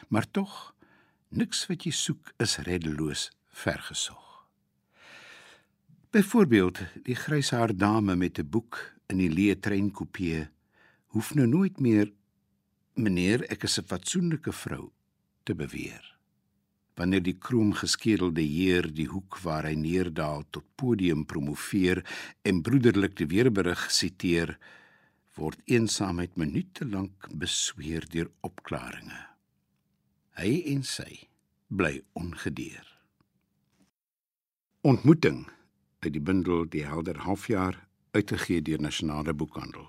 Maar 0.08 0.30
tog, 0.30 0.74
niks 1.28 1.66
wat 1.70 1.84
jy 1.84 1.92
soek 1.92 2.32
is 2.42 2.56
reddeloos 2.66 3.28
vergesog. 3.62 4.26
Byvoorbeeld, 6.10 6.80
die 7.06 7.14
gryshaar 7.14 7.76
dame 7.76 8.16
met 8.16 8.38
'n 8.38 8.48
boek 8.48 8.80
in 9.06 9.18
die 9.18 9.30
leë 9.30 9.60
treinkopie 9.60 10.48
hoef 11.14 11.34
nou 11.34 11.46
nooit 11.46 11.80
meer 11.80 12.12
meneer 12.94 13.44
ek 13.50 13.62
is 13.64 13.78
'n 13.78 13.86
fatsoenlike 13.86 14.52
vrou 14.52 14.90
te 15.44 15.54
beweer. 15.54 16.16
Wanneer 16.94 17.22
die 17.22 17.38
kroomgeskedelde 17.38 18.42
heer 18.42 18.92
die 18.92 19.06
hoek 19.06 19.38
waar 19.42 19.64
hy 19.64 19.74
neerdaal 19.74 20.44
tot 20.50 20.64
podium 20.74 21.24
promoveer 21.26 22.04
en 22.42 22.62
broederlik 22.62 23.16
die 23.16 23.26
weerberig 23.26 23.90
siteer, 23.90 24.58
word 25.38 25.60
eensaamheid 25.70 26.36
minute 26.36 26.86
lank 26.86 27.28
besweer 27.38 28.06
deur 28.10 28.30
opklaringe. 28.46 29.20
Hy 30.40 30.52
en 30.72 30.82
sy 30.86 31.28
bly 31.70 32.00
ongedeer. 32.18 32.86
Ontmoeting 34.80 35.44
uit 36.00 36.12
die 36.14 36.22
bundel 36.24 36.64
Die 36.72 36.86
Helder 36.86 37.20
Halfjaar 37.26 37.76
uitgegee 38.16 38.62
deur 38.64 38.80
Nasionale 38.80 39.34
Boekhandel. 39.34 39.86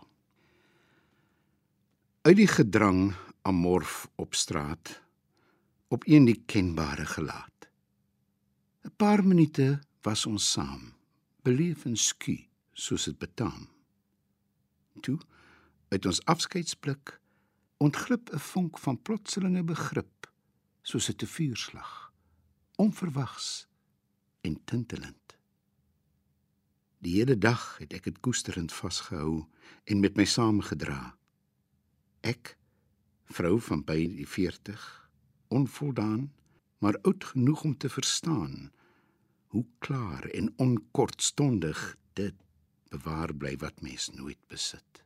Uit 2.21 2.38
die 2.38 2.49
gedrang 2.49 3.13
amorf 3.47 4.06
op 4.21 4.36
straat 4.38 4.99
op 5.91 6.06
een 6.08 6.25
die 6.25 6.43
kenbare 6.45 7.06
gelaat. 7.06 7.67
'n 8.86 8.93
Paar 8.97 9.23
minute 9.25 9.80
was 10.01 10.25
ons 10.25 10.51
saam, 10.51 10.93
beleef 11.43 11.86
en 11.86 11.97
sku 11.97 12.38
soos 12.73 13.06
dit 13.06 13.17
betaam. 13.17 13.67
Toe 14.99 15.19
uit 15.89 16.06
ons 16.06 16.25
afskeidsblik 16.25 17.19
ontglip 17.77 18.30
'n 18.34 18.39
vonk 18.39 18.77
van 18.77 19.01
plotselinge 19.01 19.63
begrip 19.63 20.32
soos 20.82 21.10
'n 21.10 21.25
vuurslag 21.25 22.13
onverwags 22.75 23.67
en 24.41 24.63
tintelend. 24.63 25.38
Die 26.97 27.13
hele 27.17 27.38
dag 27.38 27.77
het 27.77 27.93
ek 27.93 28.04
dit 28.04 28.19
koesterend 28.19 28.73
vasgehou 28.73 29.45
en 29.84 29.99
met 29.99 30.15
my 30.15 30.25
saamgedra. 30.25 31.17
Ek 32.21 32.58
vrou 33.25 33.60
van 33.62 33.84
by 33.84 33.97
die 34.17 34.27
40 34.27 35.10
onvoldaan 35.47 36.34
maar 36.82 36.97
oud 37.01 37.23
genoeg 37.23 37.63
om 37.63 37.77
te 37.77 37.89
verstaan 37.89 38.71
hoe 39.54 39.65
klaar 39.77 40.23
en 40.23 40.54
onkortstondig 40.58 41.97
dit 42.13 42.36
bewaar 42.91 43.32
bly 43.34 43.56
wat 43.63 43.82
mens 43.86 44.10
nooit 44.17 44.41
besit 44.51 45.04